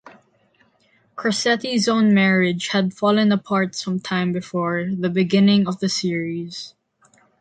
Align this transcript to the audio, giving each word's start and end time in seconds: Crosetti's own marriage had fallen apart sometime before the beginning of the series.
Crosetti's 1.15 1.87
own 1.87 2.11
marriage 2.11 2.69
had 2.69 2.91
fallen 2.95 3.31
apart 3.31 3.75
sometime 3.75 4.33
before 4.33 4.83
the 4.91 5.11
beginning 5.11 5.67
of 5.67 5.79
the 5.79 5.89
series. 5.89 6.73